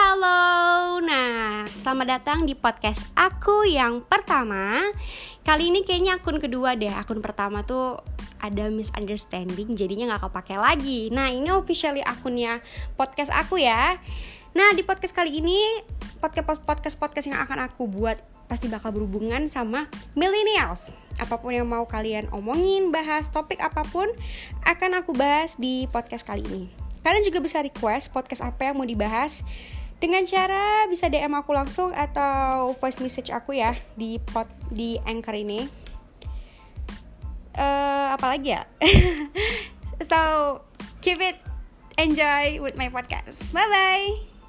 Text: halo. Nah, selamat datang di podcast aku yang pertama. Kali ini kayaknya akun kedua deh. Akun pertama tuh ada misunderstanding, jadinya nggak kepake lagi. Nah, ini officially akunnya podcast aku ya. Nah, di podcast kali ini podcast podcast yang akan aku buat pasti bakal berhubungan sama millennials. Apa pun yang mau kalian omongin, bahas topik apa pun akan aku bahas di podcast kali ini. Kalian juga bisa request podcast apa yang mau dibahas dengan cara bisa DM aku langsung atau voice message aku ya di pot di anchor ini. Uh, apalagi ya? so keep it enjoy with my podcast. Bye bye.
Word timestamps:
halo. 0.00 0.96
Nah, 1.04 1.68
selamat 1.68 2.06
datang 2.08 2.48
di 2.48 2.56
podcast 2.56 3.12
aku 3.12 3.68
yang 3.68 4.00
pertama. 4.00 4.80
Kali 5.44 5.68
ini 5.68 5.84
kayaknya 5.84 6.16
akun 6.16 6.40
kedua 6.40 6.72
deh. 6.72 6.88
Akun 6.88 7.20
pertama 7.20 7.60
tuh 7.68 8.00
ada 8.40 8.72
misunderstanding, 8.72 9.76
jadinya 9.76 10.16
nggak 10.16 10.32
kepake 10.32 10.56
lagi. 10.56 11.00
Nah, 11.12 11.28
ini 11.28 11.52
officially 11.52 12.00
akunnya 12.00 12.64
podcast 12.96 13.28
aku 13.28 13.60
ya. 13.60 14.00
Nah, 14.56 14.72
di 14.72 14.80
podcast 14.80 15.12
kali 15.12 15.36
ini 15.44 15.60
podcast 16.16 16.96
podcast 16.96 17.26
yang 17.28 17.36
akan 17.44 17.68
aku 17.68 17.84
buat 17.84 18.16
pasti 18.48 18.72
bakal 18.72 18.96
berhubungan 18.96 19.52
sama 19.52 19.84
millennials. 20.16 20.96
Apa 21.20 21.36
pun 21.36 21.52
yang 21.52 21.68
mau 21.68 21.84
kalian 21.84 22.32
omongin, 22.32 22.88
bahas 22.88 23.28
topik 23.28 23.60
apa 23.60 23.84
pun 23.92 24.08
akan 24.64 25.04
aku 25.04 25.12
bahas 25.12 25.60
di 25.60 25.84
podcast 25.92 26.24
kali 26.24 26.40
ini. 26.48 26.72
Kalian 27.04 27.20
juga 27.20 27.44
bisa 27.44 27.60
request 27.60 28.16
podcast 28.16 28.40
apa 28.40 28.72
yang 28.72 28.80
mau 28.80 28.88
dibahas 28.88 29.44
dengan 30.00 30.24
cara 30.24 30.88
bisa 30.88 31.06
DM 31.12 31.36
aku 31.36 31.52
langsung 31.52 31.92
atau 31.92 32.72
voice 32.80 32.98
message 33.04 33.28
aku 33.28 33.60
ya 33.60 33.76
di 33.94 34.16
pot 34.32 34.48
di 34.72 34.96
anchor 35.04 35.36
ini. 35.36 35.68
Uh, 37.54 38.16
apalagi 38.16 38.56
ya? 38.56 38.64
so 40.10 40.18
keep 41.04 41.20
it 41.20 41.36
enjoy 42.00 42.56
with 42.64 42.80
my 42.80 42.88
podcast. 42.88 43.52
Bye 43.52 43.68
bye. 43.68 44.39